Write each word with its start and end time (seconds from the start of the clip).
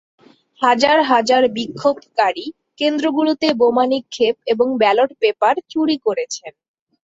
হাজার 0.61 0.97
হাজার 1.11 1.43
বিক্ষোভকারী 1.57 2.45
কেন্দ্রগুলোতে 2.79 3.47
বোমা 3.59 3.85
নিক্ষেপ 3.91 4.35
এবং 4.53 4.67
ব্যালট 4.81 5.11
পেপার 5.21 5.55
চুরি 5.71 5.97
করেছেন। 6.05 6.53